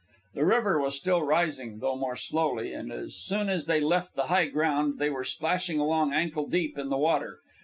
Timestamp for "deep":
6.47-6.75